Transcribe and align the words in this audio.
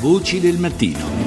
Voci 0.00 0.40
del 0.40 0.58
mattino. 0.58 1.25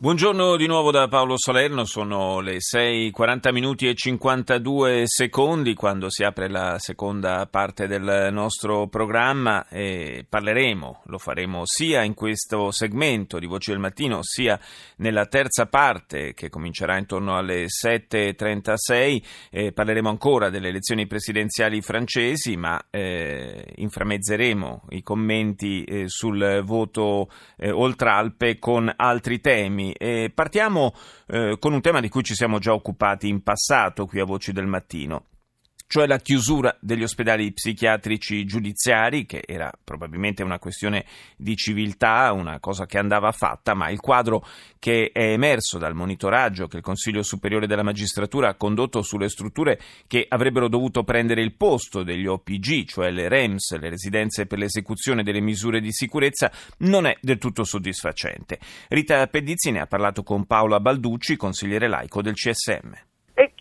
Buongiorno 0.00 0.54
di 0.54 0.68
nuovo 0.68 0.92
da 0.92 1.08
Paolo 1.08 1.36
Salerno, 1.36 1.84
sono 1.84 2.38
le 2.38 2.58
6.40 2.58 3.52
minuti 3.52 3.88
e 3.88 3.96
52 3.96 5.02
secondi 5.06 5.74
quando 5.74 6.08
si 6.08 6.22
apre 6.22 6.48
la 6.48 6.78
seconda 6.78 7.44
parte 7.50 7.88
del 7.88 8.28
nostro 8.30 8.86
programma 8.86 9.66
e 9.66 10.24
parleremo, 10.28 11.02
lo 11.06 11.18
faremo 11.18 11.62
sia 11.64 12.04
in 12.04 12.14
questo 12.14 12.70
segmento 12.70 13.40
di 13.40 13.46
Voci 13.46 13.72
del 13.72 13.80
Mattino 13.80 14.20
sia 14.22 14.56
nella 14.98 15.26
terza 15.26 15.66
parte 15.66 16.32
che 16.32 16.48
comincerà 16.48 16.96
intorno 16.96 17.36
alle 17.36 17.64
7.36, 17.64 19.22
eh, 19.50 19.72
parleremo 19.72 20.08
ancora 20.08 20.48
delle 20.48 20.68
elezioni 20.68 21.08
presidenziali 21.08 21.80
francesi 21.80 22.56
ma 22.56 22.80
eh, 22.88 23.72
inframezzeremo 23.74 24.84
i 24.90 25.02
commenti 25.02 25.82
eh, 25.82 26.04
sul 26.06 26.62
voto 26.64 27.28
eh, 27.56 27.72
oltre 27.72 28.10
Alpe 28.10 28.60
con 28.60 28.92
altri 28.94 29.40
temi. 29.40 29.86
E 29.92 30.30
partiamo 30.34 30.94
eh, 31.26 31.56
con 31.58 31.72
un 31.72 31.80
tema 31.80 32.00
di 32.00 32.08
cui 32.08 32.22
ci 32.22 32.34
siamo 32.34 32.58
già 32.58 32.72
occupati 32.72 33.28
in 33.28 33.42
passato 33.42 34.06
qui 34.06 34.20
a 34.20 34.24
Voci 34.24 34.52
del 34.52 34.66
Mattino 34.66 35.24
cioè 35.88 36.06
la 36.06 36.18
chiusura 36.18 36.76
degli 36.80 37.02
ospedali 37.02 37.50
psichiatrici 37.50 38.44
giudiziari, 38.44 39.24
che 39.24 39.42
era 39.44 39.72
probabilmente 39.82 40.42
una 40.42 40.58
questione 40.58 41.06
di 41.34 41.56
civiltà, 41.56 42.30
una 42.32 42.60
cosa 42.60 42.84
che 42.84 42.98
andava 42.98 43.32
fatta, 43.32 43.74
ma 43.74 43.88
il 43.88 43.98
quadro 43.98 44.46
che 44.78 45.10
è 45.12 45.32
emerso 45.32 45.78
dal 45.78 45.94
monitoraggio 45.94 46.68
che 46.68 46.76
il 46.76 46.82
Consiglio 46.82 47.22
Superiore 47.22 47.66
della 47.66 47.82
Magistratura 47.82 48.50
ha 48.50 48.54
condotto 48.54 49.00
sulle 49.00 49.30
strutture 49.30 49.80
che 50.06 50.26
avrebbero 50.28 50.68
dovuto 50.68 51.04
prendere 51.04 51.40
il 51.40 51.54
posto 51.54 52.02
degli 52.02 52.26
OPG, 52.26 52.84
cioè 52.84 53.10
le 53.10 53.28
REMS, 53.28 53.78
le 53.78 53.88
residenze 53.88 54.44
per 54.44 54.58
l'esecuzione 54.58 55.22
delle 55.22 55.40
misure 55.40 55.80
di 55.80 55.90
sicurezza, 55.90 56.52
non 56.80 57.06
è 57.06 57.16
del 57.22 57.38
tutto 57.38 57.64
soddisfacente. 57.64 58.58
Rita 58.88 59.26
Pedizzi 59.26 59.70
ne 59.70 59.80
ha 59.80 59.86
parlato 59.86 60.22
con 60.22 60.44
Paola 60.44 60.80
Balducci, 60.80 61.36
consigliere 61.36 61.88
laico 61.88 62.20
del 62.20 62.34
CSM 62.34 63.07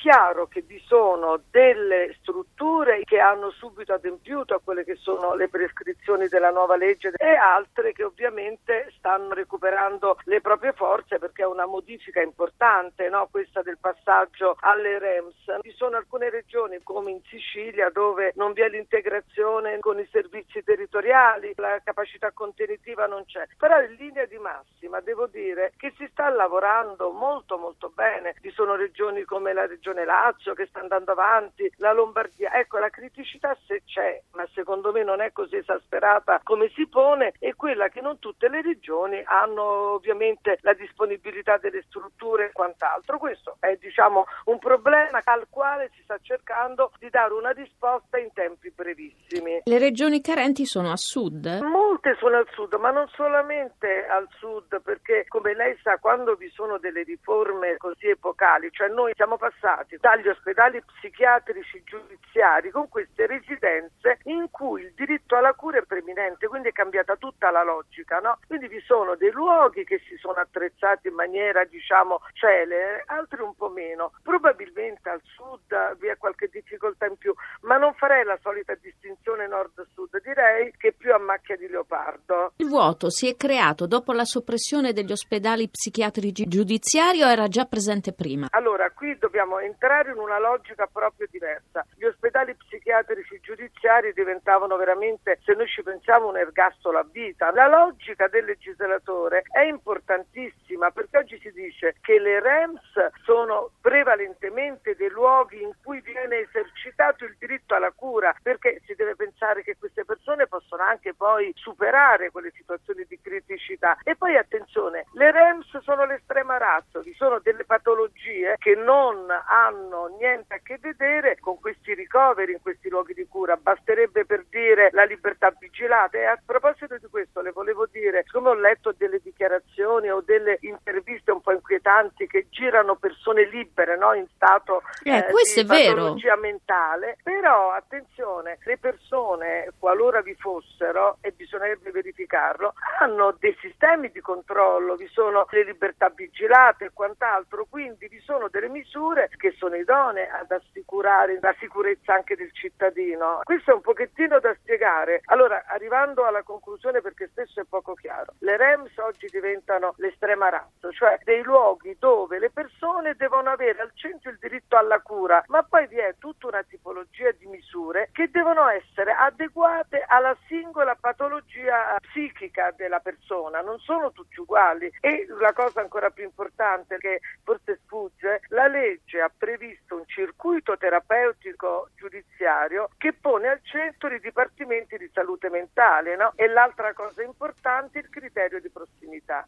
chiaro 0.07 0.47
che 0.47 0.61
vi 0.61 0.81
sono 0.85 1.41
delle 1.51 2.15
strutture 2.21 3.01
che 3.03 3.19
hanno 3.19 3.51
subito 3.51 3.91
adempiuto 3.91 4.53
a 4.53 4.61
quelle 4.63 4.85
che 4.85 4.95
sono 4.95 5.35
le 5.35 5.49
prescrizioni 5.49 6.29
della 6.29 6.49
nuova 6.49 6.77
legge 6.77 7.11
e 7.17 7.35
altre 7.35 7.91
che 7.91 8.05
ovviamente 8.05 8.89
stanno 8.95 9.33
recuperando 9.33 10.17
le 10.23 10.39
proprie 10.39 10.71
forze 10.71 11.19
perché 11.19 11.41
è 11.41 11.45
una 11.45 11.65
modifica 11.65 12.21
importante, 12.21 13.09
no? 13.09 13.27
questa 13.29 13.61
del 13.61 13.79
passaggio 13.81 14.55
alle 14.61 14.97
REMS. 14.97 15.59
Ci 15.59 15.73
sono 15.75 15.97
alcune 15.97 16.29
regioni 16.29 16.79
come 16.83 17.11
in 17.11 17.21
Sicilia 17.27 17.89
dove 17.89 18.31
non 18.35 18.53
vi 18.53 18.61
è 18.61 18.69
l'integrazione 18.69 19.79
con 19.79 19.99
i 19.99 20.07
servizi 20.09 20.63
territoriali, 20.63 21.51
la 21.57 21.81
capacità 21.83 22.31
contenitiva 22.31 23.07
non 23.07 23.25
c'è, 23.25 23.45
però 23.57 23.81
in 23.81 23.93
linea 23.95 24.23
di 24.23 24.37
massima 24.37 25.01
devo 25.01 25.27
dire 25.27 25.73
che 25.75 25.93
si 25.97 26.07
sta 26.11 26.29
lavorando 26.29 27.11
molto 27.11 27.57
molto 27.57 27.91
bene. 27.93 28.35
Vi 28.39 28.51
sono 28.51 28.75
regioni 28.75 29.23
come 29.23 29.51
la 29.51 29.65
regione 29.65 29.95
Regione 29.97 30.05
Lazio 30.05 30.53
che 30.53 30.67
sta 30.67 30.79
andando 30.79 31.11
avanti, 31.11 31.71
la 31.77 31.91
Lombardia. 31.91 32.53
Ecco, 32.53 32.77
la 32.77 32.89
criticità 32.89 33.57
se 33.65 33.81
c'è, 33.85 34.21
ma 34.33 34.47
secondo 34.53 34.91
me 34.91 35.03
non 35.03 35.21
è 35.21 35.31
così 35.31 35.55
esasperata 35.55 36.41
come 36.43 36.69
si 36.75 36.87
pone, 36.87 37.33
è 37.39 37.55
quella 37.55 37.89
che 37.89 38.01
non 38.01 38.19
tutte 38.19 38.47
le 38.49 38.61
regioni 38.61 39.21
hanno 39.25 39.93
ovviamente 39.93 40.59
la 40.61 40.73
disponibilità 40.73 41.57
delle 41.57 41.83
strutture 41.87 42.47
e 42.47 42.51
quant'altro. 42.51 43.17
Questo 43.17 43.57
è 43.59 43.75
diciamo 43.75 44.25
un 44.45 44.59
problema 44.59 45.21
al 45.23 45.47
quale 45.49 45.89
si 45.95 46.01
sta 46.03 46.17
cercando 46.21 46.91
di 46.99 47.09
dare 47.09 47.33
una 47.33 47.51
risposta 47.51 48.17
in 48.19 48.31
tempi 48.33 48.71
brevissimi. 48.71 49.61
Le 49.63 49.79
regioni 49.79 50.21
carenti 50.21 50.65
sono 50.65 50.91
a 50.91 50.97
sud? 50.97 51.59
Molte 51.61 52.15
sono 52.19 52.37
al 52.37 52.47
sud, 52.51 52.73
ma 52.75 52.91
non 52.91 53.07
solamente 53.09 54.05
al 54.05 54.27
sud, 54.37 54.81
perché 54.81 55.25
come 55.27 55.55
lei 55.55 55.77
sa, 55.81 55.97
quando 55.97 56.35
vi 56.35 56.49
sono 56.49 56.77
delle 56.77 57.03
riforme 57.03 57.77
così 57.77 58.09
epocali, 58.09 58.69
cioè 58.71 58.89
noi 58.89 59.13
siamo 59.15 59.37
passati 59.37 59.76
passati 59.77 59.97
dagli 59.99 60.27
ospedali 60.27 60.81
psichiatrici 60.81 61.83
giudiziari 61.83 62.71
con 62.71 62.89
queste 62.89 63.27
residenze 63.27 64.19
in 64.23 64.47
cui 64.49 64.81
il 64.81 64.93
diritto 64.95 65.35
alla 65.35 65.53
cura 65.53 65.77
è 65.77 65.83
preminente, 65.83 66.47
quindi 66.47 66.69
è 66.69 66.71
cambiata 66.71 67.15
tutta 67.15 67.51
la 67.51 67.63
logica, 67.63 68.19
no? 68.19 68.39
Quindi 68.47 68.67
vi 68.67 68.81
sono 68.81 69.15
dei 69.15 69.31
luoghi 69.31 69.83
che 69.83 70.01
si 70.07 70.17
sono 70.17 70.39
attrezzati 70.39 71.07
in 71.07 71.13
maniera, 71.13 71.63
diciamo, 71.65 72.21
celere, 72.33 73.03
altri 73.05 73.41
un 73.41 73.55
po' 73.55 73.69
meno. 73.69 74.13
Probabilmente 74.23 75.09
al 75.09 75.21
sud 75.23 75.97
vi 75.99 76.07
è 76.07 76.17
qualche 76.17 76.47
difficoltà 76.47 77.05
in 77.05 77.17
più, 77.17 77.33
ma 77.61 77.77
non 77.77 77.93
farei 77.93 78.23
la 78.23 78.37
solita 78.41 78.73
distinzione 78.75 79.47
nord-sud, 79.47 80.21
direi 80.23 80.73
che 80.77 80.93
più 80.93 81.13
a 81.13 81.19
macchia 81.19 81.55
di 81.55 81.67
leopardo. 81.67 82.53
Il 82.57 82.67
vuoto 82.67 83.09
si 83.09 83.29
è 83.29 83.35
creato 83.35 83.85
dopo 83.85 84.13
la 84.13 84.25
soppressione 84.25 84.93
degli 84.93 85.11
ospedali 85.11 85.69
psichiatrici 85.69 86.45
giudiziari 86.47 87.21
o 87.21 87.27
era 87.27 87.47
già 87.47 87.65
presente 87.65 88.13
prima? 88.13 88.47
Allora, 88.51 88.89
qui 88.91 89.17
dobbiamo 89.17 89.59
entrare 89.67 90.11
in 90.11 90.17
una 90.17 90.39
logica 90.39 90.87
proprio 90.87 91.27
diversa. 91.29 91.85
Gli 91.95 92.05
ospedali 92.05 92.55
psichiatrici 92.55 93.39
giudiziari 93.41 94.13
diventavano 94.13 94.75
veramente, 94.77 95.39
se 95.43 95.53
noi 95.53 95.67
ci 95.67 95.83
pensiamo, 95.83 96.29
un 96.29 96.37
ergastolo 96.37 96.97
a 96.97 97.05
vita. 97.09 97.51
La 97.51 97.67
logica 97.67 98.27
del 98.27 98.45
legislatore 98.45 99.43
è 99.51 99.61
importantissima 99.61 100.91
perché 100.91 101.17
oggi 101.17 101.39
si 101.39 101.51
dice 101.51 101.95
che 102.01 102.19
le 102.19 102.39
REMS 102.39 103.23
sono 103.23 103.71
prevalentemente 103.87 104.97
dei 104.97 105.09
luoghi 105.09 105.61
in 105.61 105.71
cui 105.81 106.01
viene 106.01 106.39
esercitato 106.39 107.23
il 107.23 107.37
diritto 107.39 107.73
alla 107.73 107.93
cura, 107.95 108.35
perché 108.43 108.81
si 108.85 108.93
deve 108.95 109.15
pensare 109.15 109.63
che 109.63 109.77
queste 109.79 110.03
persone 110.03 110.45
possono 110.45 110.83
anche 110.83 111.13
poi 111.13 111.53
superare 111.55 112.29
quelle 112.29 112.51
situazioni 112.51 113.05
di 113.07 113.17
criticità. 113.21 113.97
E 114.03 114.17
poi 114.17 114.35
attenzione, 114.35 115.05
le 115.13 115.31
REMS 115.31 115.77
sono 115.83 116.03
l'estrema 116.03 116.57
razza, 116.57 116.99
vi 116.99 117.13
sono 117.13 117.39
delle 117.39 117.63
patologie 117.63 118.55
che 118.57 118.75
non 118.75 119.25
hanno 119.29 120.13
niente 120.19 120.55
a 120.55 120.59
che 120.61 120.79
vedere 120.81 121.39
con 121.39 121.57
questi 121.61 121.93
ricoveri 121.93 122.51
in 122.51 122.61
questi 122.61 122.89
luoghi 122.89 123.13
di 123.13 123.25
cura, 123.25 123.55
basterebbe 123.55 124.25
per 124.25 124.43
dire 124.49 124.89
la 124.91 125.05
libertà 125.05 125.55
vigilata. 125.57 126.17
E 126.17 126.25
a 126.25 126.37
proposito 126.45 126.97
di 126.97 127.07
questo 127.07 127.39
le 127.39 127.51
volevo 127.51 127.85
dire, 127.85 128.25
come 128.29 128.49
ho 128.49 128.53
letto 128.53 128.93
delle 128.97 129.21
dichiarazioni 129.23 130.11
o 130.11 130.19
delle 130.19 130.57
interviste 130.59 131.31
un 131.31 131.39
po' 131.39 131.53
inquietanti 131.87 132.27
che 132.27 132.47
girano 132.49 132.95
persone 132.95 133.45
libere 133.45 133.97
no? 133.97 134.13
in 134.13 134.27
stato 134.35 134.83
eh, 135.03 135.17
eh, 135.17 135.25
questo 135.31 135.61
di 135.61 135.67
è 135.67 135.85
patologia 135.85 136.35
vero. 136.35 136.41
mentale, 136.41 137.17
però 137.23 137.71
attenzione, 137.71 138.57
le 138.63 138.77
persone 138.77 139.71
qualora 139.79 140.21
vi 140.21 140.35
fossero, 140.35 141.17
e 141.21 141.31
bisognerebbe 141.31 141.91
verificarlo, 141.91 142.73
hanno 142.99 143.35
dei 143.39 143.55
sistemi 143.61 144.11
di 144.11 144.19
controllo, 144.19 144.95
vi 144.95 145.07
sono 145.07 145.47
le 145.49 145.63
libertà 145.63 146.09
vigilate 146.09 146.85
e 146.85 146.91
quant'altro, 146.93 147.65
quindi 147.69 148.07
vi 148.07 148.19
sono 148.19 148.49
delle 148.49 148.69
misure 148.69 149.29
che 149.37 149.53
sono 149.57 149.75
idonee 149.75 150.29
ad 150.29 150.51
assicurare 150.51 151.39
la 151.41 151.55
sicurezza 151.59 152.13
anche 152.13 152.35
del 152.35 152.51
cittadino. 152.51 153.41
Questo 153.43 153.71
è 153.71 153.73
un 153.73 153.81
pochettino 153.81 154.39
da 154.39 154.53
spiegare. 154.59 155.21
Allora, 155.25 155.63
arrivando 155.67 156.25
alla 156.25 156.43
conclusione 156.43 157.01
perché 157.01 157.27
spesso 157.27 157.61
è 157.61 157.65
poco 157.67 157.93
chiaro, 157.93 158.33
le 158.39 158.57
REMS 158.57 158.97
oggi 158.97 159.27
diventano 159.31 159.93
l'estrema 159.97 160.49
razza, 160.49 160.91
cioè 160.91 161.19
dei 161.23 161.41
luoghi 161.43 161.76
dove 161.99 162.39
le 162.39 162.49
persone 162.49 163.15
devono 163.15 163.49
avere 163.49 163.81
al 163.81 163.91
centro 163.93 164.29
il 164.29 164.37
diritto 164.39 164.77
alla 164.77 164.99
cura, 164.99 165.43
ma 165.47 165.63
poi 165.63 165.87
vi 165.87 165.97
è 165.97 166.15
tutta 166.17 166.47
una 166.47 166.63
tipologia 166.63 167.31
di 167.31 167.45
misure 167.45 168.09
che 168.11 168.29
devono 168.29 168.67
essere 168.67 169.11
adeguate 169.11 170.03
alla 170.07 170.35
singola 170.47 170.95
patologia 170.95 171.97
psichica 172.01 172.71
della 172.75 172.99
persona, 172.99 173.61
non 173.61 173.79
sono 173.79 174.11
tutti 174.11 174.39
uguali. 174.39 174.91
E 174.99 175.25
la 175.39 175.53
cosa 175.53 175.81
ancora 175.81 176.09
più 176.09 176.23
importante 176.23 176.97
che 176.97 177.19
forse 177.43 177.79
sfugge, 177.83 178.41
la 178.49 178.67
legge 178.67 179.21
ha 179.21 179.31
previsto 179.35 179.95
un 179.95 180.05
circuito 180.05 180.77
terapeutico 180.77 181.89
giudiziario 181.95 182.89
che 182.97 183.13
pone 183.13 183.47
al 183.47 183.59
centro 183.63 184.13
i 184.13 184.19
dipartimenti 184.19 184.97
di 184.97 185.09
salute 185.13 185.49
mentale 185.49 186.15
no? 186.15 186.33
e 186.35 186.47
l'altra 186.47 186.93
cosa 186.93 187.23
importante 187.23 187.99
è 187.99 188.01
il 188.01 188.09
criterio 188.09 188.59
di 188.59 188.69
prossimità. 188.69 188.96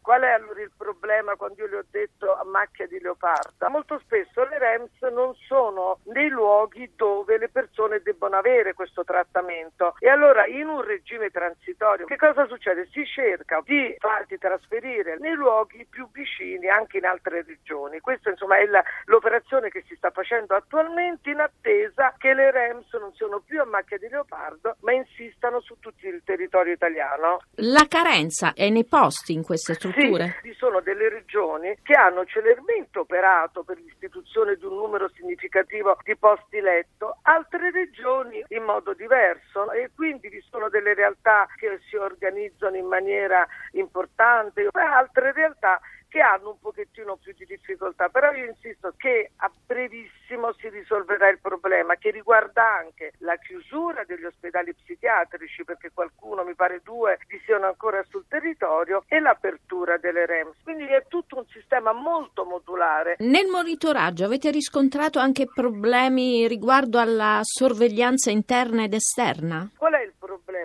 Qual 0.02 0.20
è 0.22 0.30
allora 0.30 0.60
il 0.60 0.72
problema 0.76 1.36
quando 1.36 1.62
io 1.62 1.68
le 1.68 1.76
ho 1.78 1.84
detto 1.90 2.34
a 2.34 2.44
macchia 2.44 2.86
di 2.86 3.00
leopardo? 3.00 3.68
Molto 3.68 3.98
spesso 4.00 4.44
le 4.44 4.58
REMS 4.58 5.00
non 5.12 5.34
sono 5.46 5.98
nei 6.04 6.28
luoghi 6.28 6.92
dove 6.96 7.38
le 7.38 7.48
persone 7.48 8.00
debbono 8.02 8.36
avere 8.36 8.74
questo 8.74 9.04
trattamento 9.04 9.94
e 9.98 10.08
allora 10.08 10.46
in 10.46 10.66
un 10.66 10.82
regime 10.82 11.30
transitorio 11.30 12.06
che 12.06 12.16
cosa 12.16 12.46
succede? 12.46 12.88
Si 12.90 13.06
cerca 13.06 13.62
di 13.64 13.94
farti 13.98 14.36
trasferire 14.36 15.16
nei 15.18 15.34
luoghi 15.34 15.86
più 15.88 16.08
vicini 16.12 16.68
anche 16.68 16.98
in 16.98 17.04
altre 17.04 17.44
regioni. 17.46 18.00
Questa 18.00 18.30
insomma 18.30 18.58
è 18.58 18.66
la, 18.66 18.82
l'operazione 19.04 19.70
che 19.70 19.84
si 19.86 19.94
sta 19.94 20.10
facendo 20.10 20.54
attualmente 20.54 21.30
in 21.30 21.38
attesa 21.38 22.14
che 22.18 22.34
le 22.34 22.50
REMS 22.50 22.92
non 22.94 23.12
siano 23.14 23.40
più 23.40 23.60
a 23.60 23.64
macchia 23.64 23.98
di 23.98 24.08
leopardo, 24.08 24.76
ma 24.80 24.92
insistano 24.92 25.60
su 25.60 25.76
tutto 25.78 26.06
il 26.06 26.20
territorio 26.24 26.72
italiano. 26.72 27.42
La 27.56 27.86
carenza 27.88 28.52
è 28.52 28.68
nei 28.68 28.84
posti 28.84 29.32
in 29.32 29.44
queste 29.44 29.69
strutture? 29.74 30.38
Sì, 30.42 30.50
ci 30.50 30.54
sono 30.56 30.80
delle 30.80 31.08
regioni 31.08 31.76
che 31.82 31.94
hanno 31.94 32.24
celermente 32.24 32.98
operato 32.98 33.62
per 33.62 33.78
l'istituzione 33.78 34.56
di 34.56 34.64
un 34.64 34.74
numero 34.74 35.08
significativo 35.14 35.96
di 36.04 36.16
posti 36.16 36.60
letto, 36.60 37.18
altre 37.22 37.70
regioni 37.70 38.44
in 38.48 38.62
modo 38.62 38.94
diverso 38.94 39.70
e 39.72 39.90
quindi 39.94 40.28
vi 40.28 40.42
sono 40.50 40.68
delle 40.68 40.94
realtà 40.94 41.46
che 41.56 41.80
si 41.88 41.96
organizzano 41.96 42.76
in 42.76 42.86
maniera 42.86 43.46
importante, 43.72 44.68
altre 44.72 45.32
realtà 45.32 45.80
che 46.10 46.20
hanno 46.20 46.50
un 46.50 46.58
pochettino 46.58 47.16
più 47.16 47.32
di 47.32 47.46
difficoltà, 47.46 48.08
però 48.08 48.32
io 48.32 48.46
insisto 48.46 48.92
che 48.96 49.30
a 49.36 49.50
brevissimo 49.66 50.52
si 50.54 50.68
risolverà 50.68 51.28
il 51.28 51.38
problema 51.40 51.94
che 51.94 52.10
riguarda 52.10 52.78
anche 52.78 53.12
la 53.18 53.36
chiusura 53.36 54.02
degli 54.04 54.24
ospedali 54.24 54.74
psichiatrici, 54.74 55.64
perché 55.64 55.92
qualcuno, 55.94 56.42
mi 56.42 56.54
pare 56.54 56.80
due, 56.82 57.18
vi 57.28 57.40
siano 57.44 57.66
ancora 57.66 58.04
sul 58.08 58.24
territorio, 58.28 59.04
e 59.06 59.20
l'apertura 59.20 59.96
delle 59.98 60.26
REMS. 60.26 60.56
Quindi 60.64 60.86
è 60.86 61.04
tutto 61.08 61.38
un 61.38 61.46
sistema 61.46 61.92
molto 61.92 62.44
modulare. 62.44 63.14
Nel 63.20 63.46
monitoraggio 63.46 64.24
avete 64.24 64.50
riscontrato 64.50 65.20
anche 65.20 65.46
problemi 65.46 66.48
riguardo 66.48 66.98
alla 66.98 67.38
sorveglianza 67.42 68.30
interna 68.30 68.82
ed 68.82 68.94
esterna? 68.94 69.70
Qual 69.76 69.92
è 69.92 69.99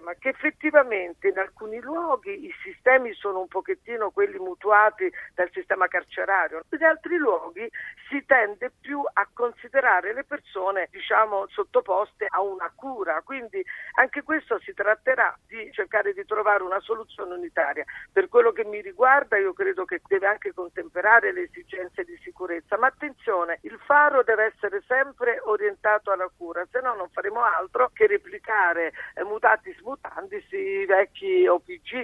problema? 0.06 0.14
Che 0.20 0.30
effettivamente 0.30 1.30
in 1.30 1.38
alcuni 1.40 1.80
luoghi 1.80 2.46
i 2.46 2.54
sistemi 2.64 3.14
sono 3.14 3.40
un 3.40 3.48
pochettino 3.48 4.12
quelli 4.12 4.38
mutuati 4.38 5.12
dal 5.34 5.50
sistema 5.52 5.88
carcerario, 5.88 6.64
in 6.70 6.84
altri 6.84 7.18
luoghi 7.18 7.70
si 8.10 8.24
tende 8.26 8.72
più 8.80 9.02
a 9.02 9.28
considerare 9.34 10.14
le 10.14 10.24
persone 10.24 10.88
diciamo 10.92 11.48
sottoposte 11.48 12.28
a 12.30 12.42
una 12.42 12.72
cura, 12.76 13.22
quindi 13.24 13.64
anche 13.96 14.24
questo 14.24 14.60
si 14.60 14.74
tratterà 14.74 15.38
di 15.48 15.72
cercare 15.72 16.14
di 16.14 16.26
trovare 16.26 16.64
una 16.64 16.80
soluzione 16.80 17.34
unitaria. 17.34 17.84
Per 18.12 18.28
quello 18.28 18.52
che 18.52 18.66
mi 18.66 18.82
riguarda 18.82 19.38
io 19.38 19.54
credo 19.54 19.86
che 19.86 20.02
deve 20.08 20.28
anche 20.28 20.54
contemperare 20.54 21.32
le 21.32 21.44
esigenze 21.44 22.04
di 22.04 22.18
sicurezza, 22.24 22.78
ma 22.78 22.88
attenzione, 22.88 23.60
il 23.62 23.80
faro 23.86 24.24
deve 24.24 24.54
essere 24.54 24.84
sempre 24.88 25.40
orientato 25.44 26.12
alla 26.12 26.30
cura, 26.36 26.66
se 26.72 26.82
no 26.82 26.94
non 26.96 27.10
faremo 27.10 27.44
altro 27.44 27.90
che 27.94 28.08
replicare 28.08 28.94
eh, 29.16 29.24
mutatis 29.24 29.80
mutandis 29.80 30.52
i 30.52 30.86
vecchi 30.86 31.48
OPG. 31.48 32.04